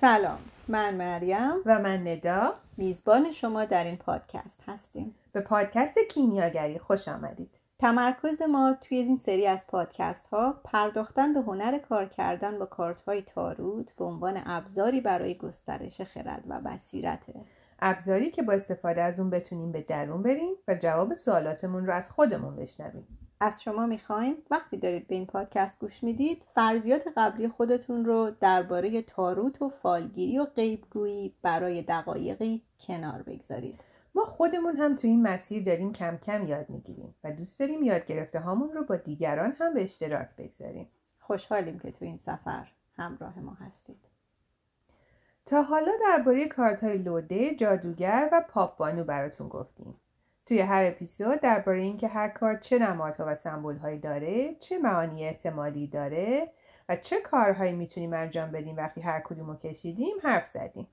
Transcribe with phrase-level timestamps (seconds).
[0.00, 1.62] سلام من مریم.
[1.66, 2.54] و من ندا.
[2.76, 5.14] میزبان شما در این پادکست هستیم.
[5.32, 7.50] به پادکست کیمیاگری خوش آمدید.
[7.78, 13.00] تمرکز ما توی این سری از پادکست ها پرداختن به هنر کار کردن با کارت
[13.00, 17.34] های تاروت به عنوان ابزاری برای گسترش خرد و بصیرته
[17.80, 22.10] ابزاری که با استفاده از اون بتونیم به درون بریم و جواب سوالاتمون رو از
[22.10, 23.19] خودمون بشنویم.
[23.42, 24.36] از شما می‌خوایم.
[24.50, 30.38] وقتی دارید به این پادکست گوش می‌دید فرضیات قبلی خودتون رو درباره تاروت و فالگیری
[30.38, 33.80] و غیبگویی برای دقایقی کنار بگذارید.
[34.14, 38.06] ما خودمون هم تو این مسیر داریم کم کم یاد می‌گیریم و دوست داریم یاد
[38.06, 40.88] گرفته هامون رو با دیگران هم به اشتراک بگذاریم.
[41.20, 44.04] خوشحالیم که تو این سفر همراه ما هستید.
[45.46, 49.99] تا حالا درباره کارت های لوده، جادوگر و پاپ بانو براتون گفتیم.
[50.50, 55.86] توی هر اپیزود درباره اینکه هر کارت چه نمادها و سمبولهایی داره چه معانی احتمالی
[55.86, 56.48] داره
[56.88, 60.86] و چه کارهایی می‌تونیم انجام بدیم وقتی هر کدوم رو کشیدیم حرف زدیم.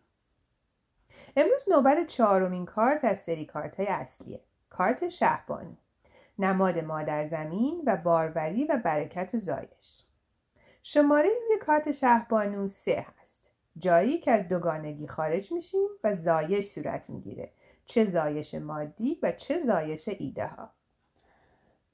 [1.35, 4.39] امروز نوبت چهارمین کارت از سری کارت های اصلیه.
[4.69, 5.75] کارت شهبانو
[6.39, 10.03] نماد مادر زمین و باروری و برکت و زایش.
[10.83, 13.47] شماره روی کارت شهبانو سه هست.
[13.77, 17.51] جایی که از دوگانگی خارج میشیم و زایش صورت می‌گیره.
[17.87, 20.69] چه زایش مادی و چه زایش ایده ها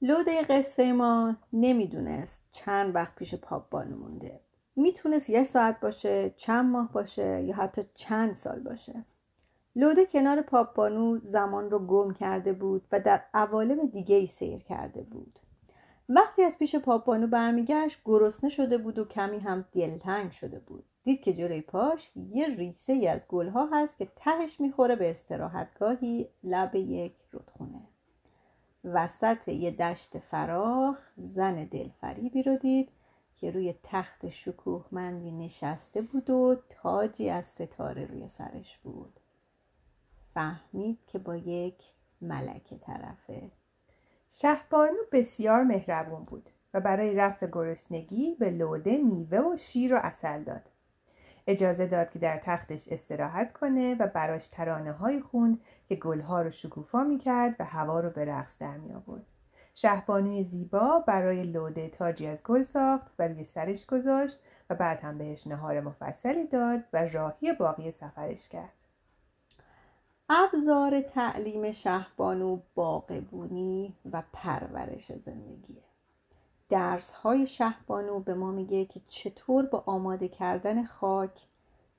[0.02, 4.40] لوده قصه ما نمی‌دونست چند وقت پیش پاپ بانو مونده.
[4.76, 9.04] می‌تونست یه ساعت باشه چند ماه باشه یا حتی چند سال باشه.
[9.76, 14.58] لوده کنار پاپ بانو زمان رو گم کرده بود و در عوالم دیگه ای سیر
[14.58, 15.38] کرده بود.
[16.08, 20.84] وقتی از پیش پاپ بانو برمیگشت گرسنه شده بود و کمی هم دلتنگ شده بود.
[21.04, 26.28] دید که جلوی پاش یه ریسه ای از گلها هست که تهش می‌خوره به استراحتگاهی
[26.44, 27.80] لب یک رودخونه.
[28.84, 32.88] وسط یه دشت فراخ زن دلفریبی رو دید
[33.36, 39.20] که روی تخت شکوهمندی نشسته بود و تاجی از ستاره روی سرش بود.
[40.34, 41.84] فهمید که با یک
[42.20, 43.50] ملکه طرفه.
[44.30, 50.42] شهبانو بسیار مهربون بود و برای رفع گرسنگی به لوده میوه و شیر و اصل
[50.42, 50.62] داد.
[51.46, 56.50] اجازه داد که در تختش استراحت کنه و براش ترانه های خوند که گلها رو
[56.50, 59.26] شکوفا می کرد و هوا رو به رقص در می آورد.
[59.74, 65.18] شهبانوی زیبا برای لوده تاجی از گل ساخت و روی سرش گذاشت و بعد هم
[65.18, 68.72] بهش نهار مفصلی داد و راهی باقی سفرش کرد.
[70.28, 75.82] ابزار تعلیم شهبانو باقبونی و پرورش زندگیه
[76.68, 81.46] درس های شهبانو به ما میگه که چطور با آماده کردن خاک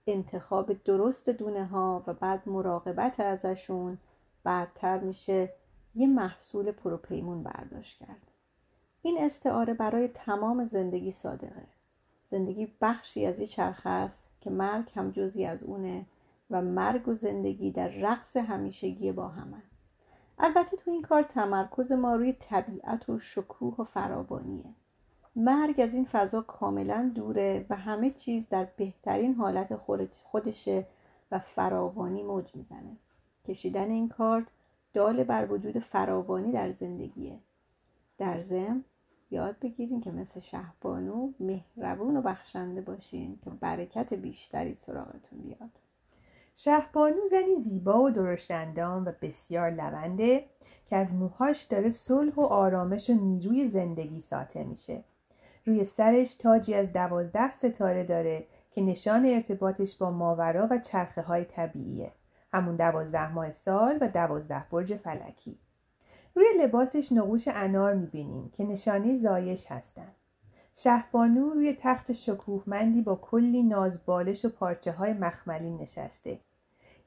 [0.08, 3.98] انتخاب درست دونه ها و بعد مراقبت ازشون
[4.44, 5.54] بعدتر میشه
[5.96, 8.32] یه محصول پروپیمون برداشت کرد.
[9.02, 11.68] این استعاره برای تمام زندگی صادقه.
[12.32, 16.06] زندگی بخشی از یه چرخه است که مرگ هم جزی از اونه
[16.50, 19.64] و مرگ و زندگی در رقص همیشگی با همه.
[20.40, 24.74] البته تو این کار تمرکز ما روی طبیعت و شکوه و فراوانیه.
[25.36, 29.76] مرگ از این فضا کاملا دوره و همه چیز در بهترین حالت
[30.24, 30.88] خودشه
[31.32, 32.98] و فراوانی موج می‌زنه.
[33.48, 34.52] کشیدن این کارت
[34.94, 37.40] داله بر وجود فراوانی در زندگیه.
[38.18, 38.84] در ضمن
[39.32, 45.85] یاد بگیرین که مثل شهبانو مهربون و بخشنده باشین تا برکت بیشتری سراغتون بیاد.
[46.58, 50.46] شهبانو زنی زیبا و درشتندام و بسیار لونده
[50.86, 55.04] که از موهاش داره صلح و آرامش و نیروی زندگی ساطع میشه.
[55.66, 61.46] روی سرش تاجی از دوازده ستاره داره که نشان ارتباطش با ماورا و چرخه های
[61.46, 62.12] طبیعیه.
[62.54, 65.60] همون دوازده ماه سال و دوازده برج فلکی.
[66.36, 70.12] روی لباسش نقوش انار می‌بینیم که نشانه زایش هستن.
[70.76, 76.40] شهبانو روی تخت شکوهمندی با کلی ناز بالش و پارچه های مخملی نشسته.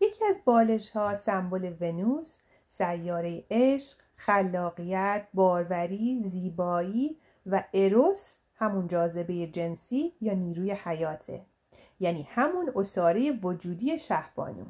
[0.01, 7.17] یکی از بالش ها سمبل ونوس سیاره عشق خلاقیت باروری زیبایی
[7.47, 11.41] و اروس همون جاذبه جنسی یا نیروی حیاته.
[12.01, 14.65] یعنی همون اساره وجودی شهبانو.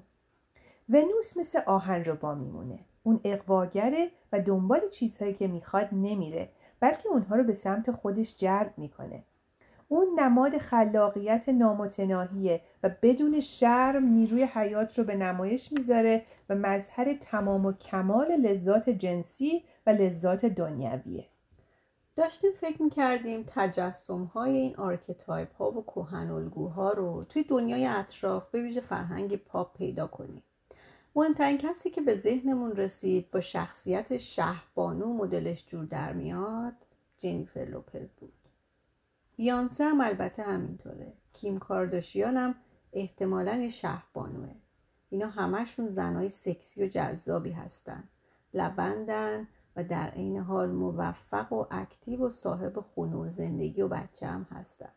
[0.88, 2.78] ونوس مثل آهن با میمونه.
[3.02, 6.48] اون اقواگره و دنبال چیزهایی که می‌خواد نمیره
[6.80, 9.22] بلکه اونها رو به سمت خودش جلب می‌کنه.
[9.88, 17.14] اون نماد خلاقیت نامتناهیه و بدون شرم نیروی حیات رو به نمایش می‌ذاره و مظهر
[17.20, 21.26] تمام و کمال لذات جنسی و لذات دنیویه.
[22.16, 28.50] داشتیم فکر می‌کردیم تجسم های این آرکتایپ ها و کهن الگوها رو توی دنیای اطراف
[28.50, 30.42] به ویژه فرهنگ پاپ پیدا کنیم.
[31.16, 36.74] مهمترین کسی که به ذهنمون رسید با شخصیت شهبانو مدلش جور در میاد
[37.18, 38.37] جنیفر لوپز بود.
[39.38, 41.12] بیانسه هم البته همینطوره.
[41.32, 42.54] کیم کارداشیان هم
[42.92, 44.54] احتمالا شهبانوه
[45.08, 48.04] اینا همشون زنای سکسی و جذابی هستن.
[48.54, 54.26] لوندن و در عین حال موفق و active و صاحب خونه و زندگی و بچه
[54.26, 54.92] هم هستن.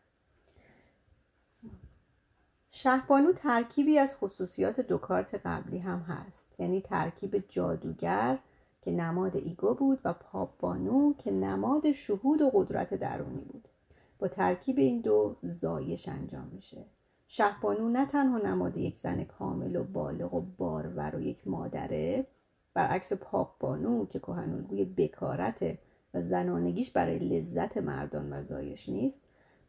[2.70, 6.60] شهبانو ترکیبی از خصوصیات دو کارت قبلی هم هست.
[6.60, 8.38] یعنی ترکیب جادوگر
[8.80, 13.68] که نماد ego بود و پاپبانو که نماد شهود و قدرت درونی بود.
[14.22, 16.84] با ترکیب این دو زایش انجام میشه.
[17.28, 22.26] شهبانو نه تنها نماد یک زن کامل و بالغ و بارور و یک مادره
[22.74, 25.78] برعکس پاکبانو که کهنالگوی بکارته
[26.14, 29.20] و زنانگیش برای لذت مردان و زایش نیست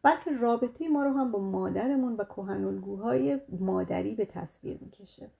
[0.02, 5.30] بلکه رابطه ما رو هم با مادرمون و کهنالگوهای مادری به تصویر می‌کشه.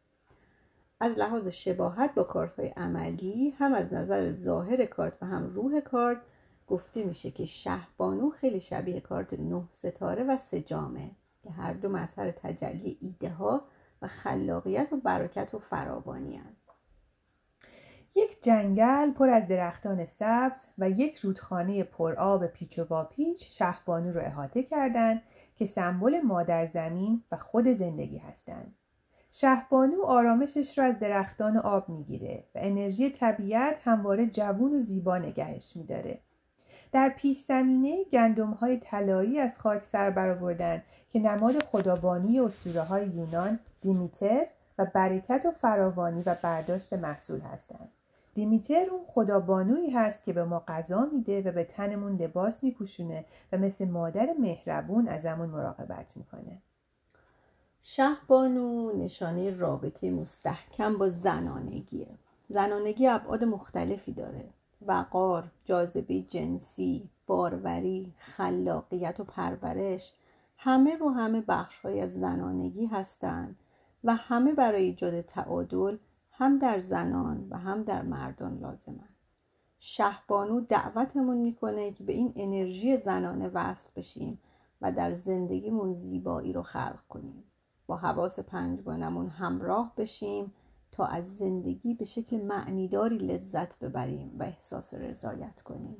[1.00, 5.80] از لحاظ شباهت با کارت های عملی هم از نظر ظاهر کارت و هم روح
[5.80, 6.20] کارت
[6.66, 11.10] گفته میشه که شهبانو خیلی شبیه کارت نه ستاره و سجامه
[11.42, 13.64] که هر دو مظهر تجلی ایده ها
[14.02, 16.56] و خلاقیت و برکت و فراوانی هن.
[18.16, 21.88] یک جنگل پر از درختان سبز و یک رودخانه
[22.18, 25.22] آب پیچ و واپیچ شهبانو رو احاطه کردند
[25.56, 28.74] که سمبل مادر زمین و خود زندگی هستند.
[29.30, 35.76] شهبانو آرامشش را از درختان آب می‌گیره و انرژی طبیعت همواره جوون و زیبا نگهش
[35.76, 36.20] میداره.
[36.94, 43.06] در پیش زمینه گندم های طلایی از خاک سر برآوردن که نماد خدابانوی اسطوره های
[43.06, 44.46] یونان دیمیتر
[44.78, 47.88] و برکت و فراوانی و برداشت محصول هستند.
[48.34, 53.58] دیمیتر اون خدابانویی هست که به ما غذا میده و به تنمون لباس میپوشونه و
[53.58, 56.58] مثل مادر مهربون ازمون مراقبت می‌کنه.
[57.82, 62.08] شهبانو نشانه رابطه مستحکم با زنانگیه.
[62.48, 64.44] زنانگی ابعاد مختلفی داره.
[64.86, 70.12] وقار، جاذبه جنسی، باروری، خلاقیت و پرورش
[70.58, 73.56] همه و همه بخشهایی از زنانگی هستند
[74.04, 75.96] و همه برای ایجاد تعادل
[76.30, 79.08] هم در زنان و هم در مردان لازمن.
[79.78, 84.38] شهبانو دعوتمون می‌کنه که به این انرژی زنانه وصل بشیم
[84.80, 87.44] و در زندگیمون زیبایی رو خلق کنیم.
[87.86, 90.52] با حواس پنجگانمون همراه بشیم
[90.96, 95.96] تا از زندگی به شکل معنیداری لذت ببریم و احساس رضایت کنیم.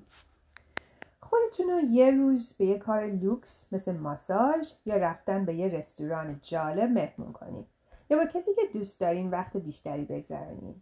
[1.21, 6.41] خودتون رو یه روز به یه کار لوکس مثل ماساژ یا رفتن به یه رستوران
[6.43, 7.67] جالب مهمون کنید.
[8.11, 10.77] یا با کسی که دوست دارین وقت بیشتری بگذرانید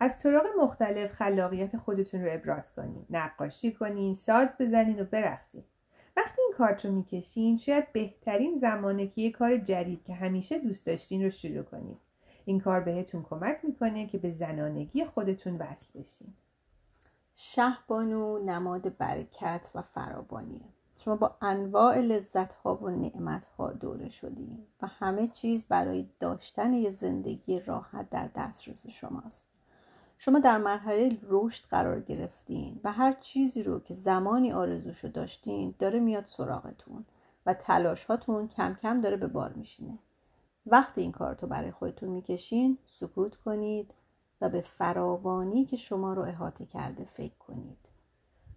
[0.00, 3.06] از طرق مختلف خلاقیت خودتون رو ابراز کنین.
[3.10, 5.64] نقاشی کنین ساز بزنین و برقصین.
[6.16, 10.86] وقتی این کارت رو می‌کشین شاید بهترین زمانه که یه کار جدید که همیشه دوست
[10.86, 11.98] داشتین رو شروع کنید
[12.44, 16.34] این کار بهتون کمک می‌کنه که به زنانگی خودتون وصل بشین.
[17.34, 24.66] شهبانو نماد برکت و فراوانیه شما با انواع لذت ها و نعمت ها دوره شدیم
[24.82, 29.48] و همه چیز برای داشتن یه زندگی راحت در دسترس شماست.
[30.18, 36.00] شما در مرحله رشد قرار گرفتین و هر چیزی رو که زمانی آرزوشو داشتین داره
[36.00, 37.04] میاد سراغتون
[37.46, 39.98] و تلاش هاتون کم کم داره به بار میشینه.
[40.66, 43.94] وقتی این کارتو برای خودتون می‌کشین سکوت کنید
[44.40, 47.88] و به فراوانی که شما رو احاطه کرده فکر کنید.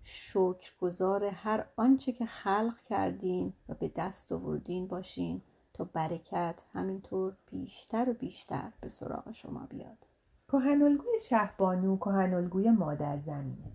[0.03, 5.41] شکرگزار هر آنچه که خلق کردین و به دست آوردین باشین
[5.73, 9.97] تا برکت همینطور بیشتر و بیشتر به سراغ شما بیاد.
[10.47, 13.71] کهنالگوی شهبانو کهنالگوی مادر زمینه.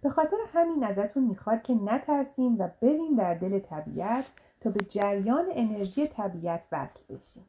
[0.00, 4.24] به خاطر همین ازتون می‌خواد که نترسین و برین در دل طبیعت
[4.60, 7.44] تا به جریان انرژی طبیعت وصل بشین.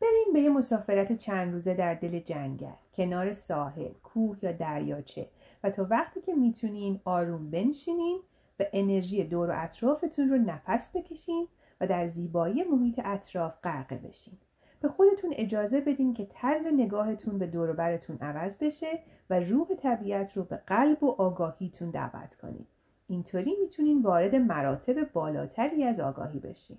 [0.00, 5.28] برین به یه مسافرت چند روزه در دل جنگل کنار ساحل کوه یا دریاچه.
[5.64, 8.20] و تا وقتی که می‌تونین آروم بنشینین
[8.60, 11.48] و انرژی دور و اطرافتون رو نفس بکشین
[11.80, 14.34] و در زیبایی محیط اطراف غرقه بشین.
[14.80, 19.00] به خودتون اجازه بدین که طرز نگاهتون به دور برتون عوض بشه
[19.30, 22.66] و روح طبیعت رو به قلب و آگاهیتون دعوت کنید
[23.08, 26.78] اینطوری می‌تونین وارد مراتب بالاتری از آگاهی بشین.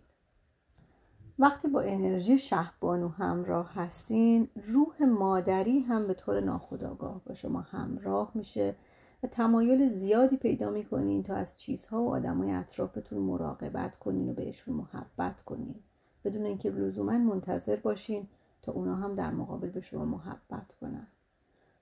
[1.42, 8.32] وقتی با انرژی شهبانو همراه هستین روح مادری هم به طور ناخودآگاه با شما همراه
[8.36, 8.76] میشه
[9.24, 14.76] و تمایل زیادی پیدا می‌کنین تا از چیزها و آدمای اطرافتون مراقبت کنین و بهشون
[14.76, 15.76] محبت کنین.
[16.26, 18.28] بدون اینکه لزوما منتظر باشین
[18.62, 21.08] تا اونا هم در مقابل به شما محبت کنن.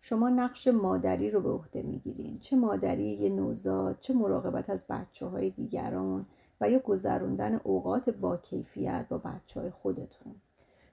[0.01, 2.39] شما نقش مادری رو به عهده می‌گیرین.
[2.39, 6.25] چه مادری یه نوزاد چه مراقبت از بچه های دیگران.
[6.61, 10.35] و یا گذروندن اوقات با کیفیت با بچه های خودتون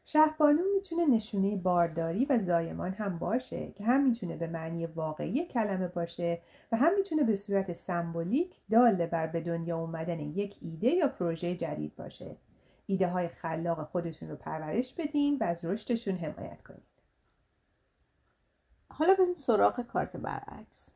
[0.05, 5.89] شهبانو می‌تونه نشونه بارداری و زایمان هم باشه که هم می‌تونه به معنی واقعی کلمه
[5.89, 6.41] باشه
[6.73, 11.57] و هم می‌تونه به صورت سمبولیک داله بر به دنیا اومدن یک ایده یا پروژه
[11.57, 12.37] جدید باشه.
[12.87, 16.83] ایده های خلاق خودتون رو پرورش بدین و از رشدشون حمایت کنید
[18.89, 20.93] حالا بریم سراغ کارت برعکس.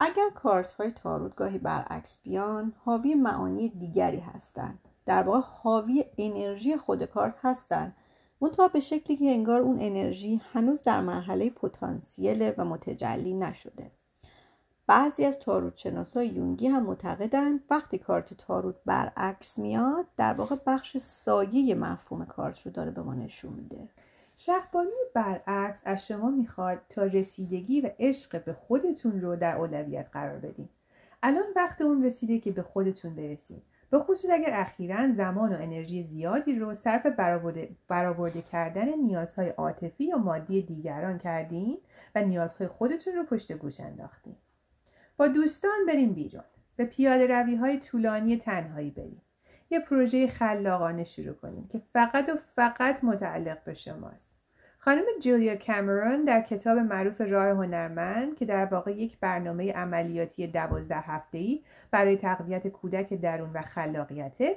[0.00, 4.78] اگر کارت های تاروت گاهی برعکس بیان حاوی معانی دیگری هستند.
[5.06, 7.96] در واقع حاوی انرژی خود کارت هستند.
[8.40, 13.90] منتها به شکلی که انگار اون انرژی هنوز در مرحله پتانسیل و متجلی نشده.
[14.86, 20.98] بعضی از تاروت شناسای یونگی هم معتقدند وقتی کارت تاروت برعکس میاد در واقع بخش
[20.98, 23.88] سایه مفهوم کارت رو داره به ما نشون میده.
[24.36, 30.38] شهبانی برعکس از شما می‌خواد تا رسیدگی و عشق به خودتون رو در اولویت قرار
[30.38, 30.68] بدین.
[31.22, 36.02] الان وقت اون رسیده که به خودتون برسید به خصوص اگر اخیرا زمان و انرژی
[36.02, 41.78] زیادی رو صرف برآورده, برآورده کردن نیازهای عاطفی یا مادی دیگران کردین
[42.14, 44.36] و نیازهای خودتون رو پشت گوش انداختین.
[45.16, 46.44] با دوستان بریم بیرون.
[46.76, 49.22] به پیاده روی های طولانی تنهایی بریم.
[49.70, 54.36] یه پروژه خلاقانه شروع کنیم که فقط و فقط متعلق به شماست.
[54.78, 61.00] خانم جولیا کامرون در کتاب معروف راه هنرمند که در واقع یک برنامه عملیاتی دوازده
[61.00, 64.56] هفته‌ای برای تقویت کودک درون و خلاقیته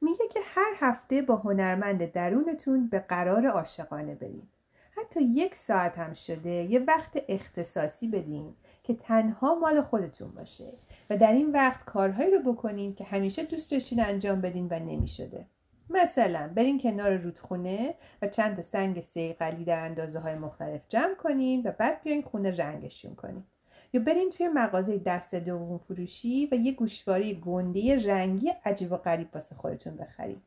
[0.00, 4.48] میگه که هر هفته با هنرمند درونتون به قرار عاشقانه برید.
[4.96, 10.72] حتی یک ساعت هم شده یه وقت اختصاصی بدین که تنها مال خودتون باشه.
[11.16, 15.46] در این وقت کارهایی رو بکنین که همیشه دوست داشتین انجام بدین و نمی‌شده.
[15.90, 21.62] مثلا برین کنار رودخونه و چند تا سنگ سیقلی در اندازه های مختلف جمع کنین
[21.64, 23.44] و بعد بیاین خونه رنگشون کنین.
[23.92, 29.28] یا برین توی مغازه دست دوم فروشی و یه گوشواره گنده رنگی عجیب و غریب
[29.34, 30.40] واسه خودتون بخرین.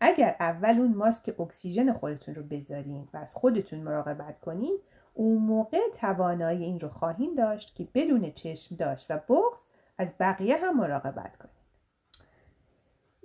[0.00, 4.78] اگر اول اون ماسک اکسیژن خودتون رو بذارین و از خودتون مراقبت کنین
[5.14, 9.60] اون موقع توانایی این رو خواهیم داشت که بدون چشم داشت و بغز
[9.98, 11.64] از بقیه هم مراقبت کنید.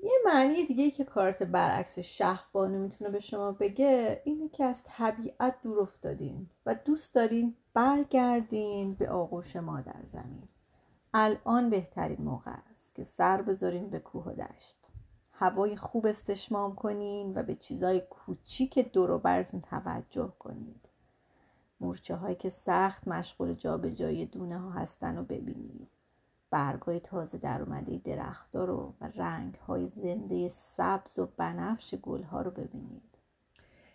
[0.03, 5.61] یه معنی دیگه که کارت برعکس شهبانو می‌تونه به شما بگه اینه که از طبیعت
[5.61, 10.47] دور افتادین و دوست دارین برگردین به آغوش مادر زمین.
[11.13, 14.77] الان بهترین موقع است که سر بذارین به کوه و دشت.
[15.31, 20.89] هوای خوب استشمام کنین و به چیزای کوچیک دور و برتون توجه کنید.
[21.79, 25.89] مورچه هایی که سخت مشغول جابجایی دونه ها هستن رو ببینید.
[26.51, 32.41] برگای تازه در اومده درختها رو و رنگ های زنده سبز و بنفش گل ها
[32.41, 33.17] رو ببینید.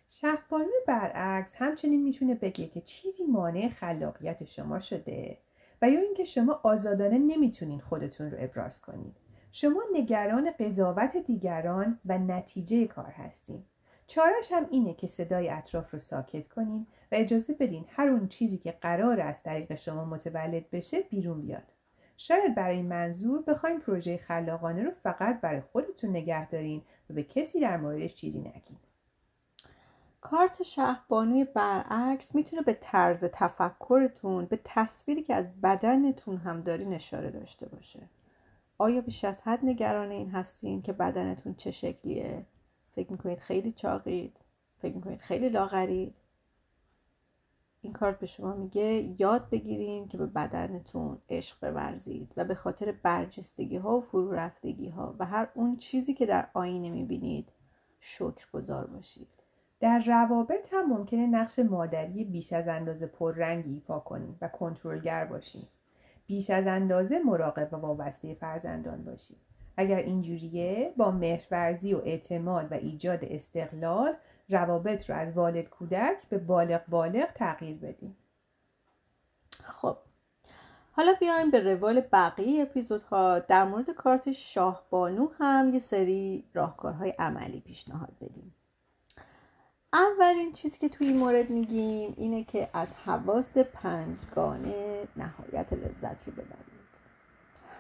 [0.09, 5.39] شهبانو برعکس همچنین می‌تونه بگه که چیزی مانع خلاقیت شما شده
[5.83, 9.17] و یا اینکه شما آزادانه نمی‌تونین خودتون رو ابراز کنید.
[9.53, 13.65] شما نگران قضاوت دیگران و نتیجه کار هستین.
[14.07, 18.59] چارش هم اینه که صدای اطراف رو ساکت کنین و اجازه بدین هر اون چیزی
[18.59, 21.74] که قرار از طریق شما متولد بشه بیرون بیاد.
[22.17, 27.61] شاید برای منظور بخواین پروژه خلاقانه رو فقط برای خودتون نگه دارین و به کسی
[27.61, 28.77] در موردش چیزی نگین.
[30.21, 37.31] کارت شهبانوی برعکس می‌تونه به طرز تفکرتون به تصویری که از بدنتون هم دارین اشاره
[37.31, 38.01] داشته باشه.
[38.79, 42.47] آیا بیش از حد نگران این هستین که بدنتون چه شکلیه؟
[42.93, 44.37] فکر می‌کنید خیلی چاقید؟
[44.79, 46.15] فکر می‌کنید خیلی لاغرید؟
[47.85, 52.95] این کارت به شما میگه یاد بگیرین که به بدنتون عشق بورزید و به خاطر
[53.03, 57.49] برجستگی ها و فرو رفتگی ها و هر اون چیزی که در آینه می‌بینید
[58.01, 59.29] شکر گذار باشید.
[59.81, 65.69] در روابط هم ممکنه نقش مادری بیش از اندازه پررنگ ایفا کنید و کنترلگر باشید.
[66.27, 69.39] بیش از اندازه مراقب و وابسته فرزندان باشید.
[69.77, 74.15] اگر اینجوریه با مهرورزی و اعتماد و ایجاد استقلال
[74.49, 78.17] روابط رو از والد کودک به بالغ بالغ تغییر بدیم.
[79.63, 79.97] خب
[80.93, 83.39] حالا بیایم به روال بقیه اپیزودها.
[83.39, 88.55] در مورد کارت شاهبانو هم یه سری راهکارهای عملی پیشنهاد بدیم.
[89.93, 96.33] اولین چیزی که توی این مورد میگیم اینه که از حواس پنجگانه نهایت لذت رو
[96.33, 96.75] ببرید.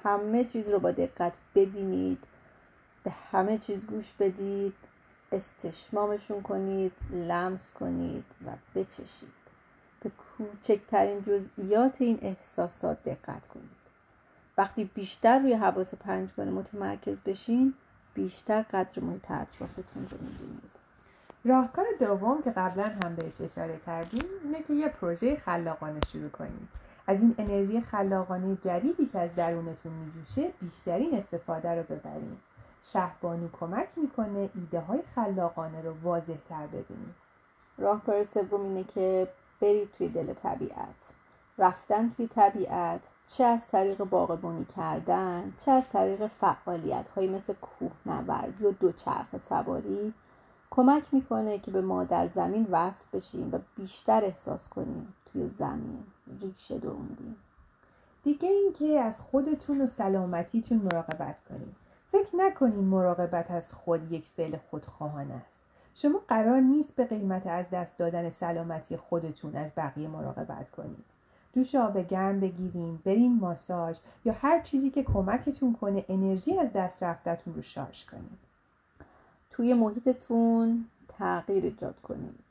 [0.05, 2.19] همه چیز رو با دقت ببینید
[3.05, 4.75] به همه چیز گوش بدید.
[5.33, 9.29] استشمامشون کنید لمس کنید و بچشید.
[10.03, 13.85] به کوچکترین جزئیات این احساسات دقت کنید.
[14.59, 17.75] وقتی بیشتر روی حواس پنجگانه متمرکز بشین
[18.15, 20.71] بیشتر قدر محیط اطرافتون رو می‌بینید.
[21.45, 26.69] راهکار دوم که قبلا هم بهش اشاره کردیم اینه که یه پروژه خلاقانه شروع کنید.
[27.07, 32.39] از این انرژی خلاقانه جدیدی که از درونتون میجوشه بیشترین استفاده رو ببرید.
[32.85, 37.15] شهبانو کمک می‌کنه ایده های خلاقانه رو واضح تر ببینید
[37.79, 39.29] راهکار سوم اینه که
[39.61, 41.13] برید توی دل طبیعت.
[41.59, 48.65] رفتن توی طبیعت چه از طریق باغبونی کردن چه از طریق فعالیت های مثل کوهنوردی
[48.65, 50.15] و دوچرخه سواری
[50.71, 56.05] کمک می‌کنه که به مادر زمین وصل بشیم و بیشتر احساس کنیم توی زمین.
[56.41, 57.37] ریشه دووندیم
[58.25, 61.84] دیگه اینکه از خودتون و سلامتیتون مراقبت کنید.
[62.15, 65.59] فکر نکنین مراقبت از خود یک فعل خودخواهانه است.
[65.95, 71.05] شما قرار نیست به قیمت از دست دادن سلامتی خودتون از بقیه مراقبت کنید.
[71.53, 77.03] دوش آب گرم بگیرین برین ماساژ یا هر چیزی که کمکتون کنه انرژی از دست
[77.03, 78.39] رفتتون رو شارژ کنید.
[79.51, 80.85] توی محیطتون
[81.19, 82.45] تغییر ایجاد کنید.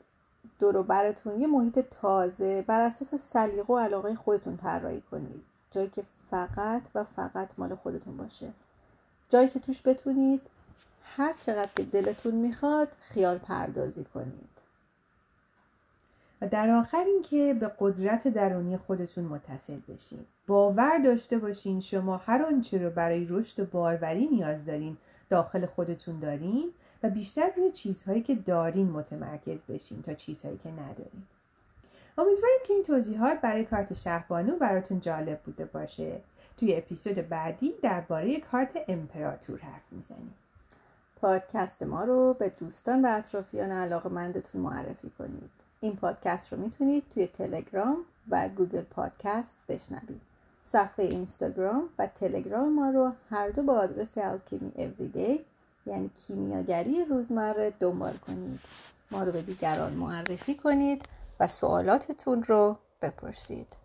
[0.60, 5.44] دور براتون یه محیط تازه بر اساس سلیقه و علاقه خودتون طراحی کنید.
[5.70, 8.52] جایی که فقط و فقط مال خودتون باشه.
[9.28, 10.40] جایی که توش بتونید
[11.04, 14.54] هر چقدر که دلتون می‌خواد خیال پردازی کنید.
[16.40, 20.24] و در آخر اینکه به قدرت درونی خودتون متصل بشین.
[20.46, 24.96] باور داشته باشین شما هر آنچه رو برای رشد و باروری نیاز دارین
[25.30, 26.70] داخل خودتون دارین
[27.02, 31.22] و بیشتر روی چیزهایی که دارین متمرکز بشین تا چیزهایی که ندارین.
[32.18, 36.20] امیدواریم که این توضیحات برای کارت شهبانو براتون جالب بوده باشه.
[36.56, 40.34] توی اپیزود بعدی درباره کارت امپراتور حرف می‌زنیم.
[41.20, 45.50] پادکست ما رو به دوستان و اطرافیان علاقه مندتون معرفی کنید.
[45.80, 47.96] این پادکست رو می‌تونید توی تلگرام
[48.30, 50.20] و گوگل پادکست بشنوید.
[50.62, 55.40] صفحه اینستاگرام و تلگرام ما رو هر دو با آدرس الکیمی everyday
[55.86, 58.60] یعنی کیمیاگری روزمره دنبال کنید.
[59.10, 61.02] ما رو به دیگران معرفی کنید
[61.40, 63.83] و سوالاتتون رو بپرسید.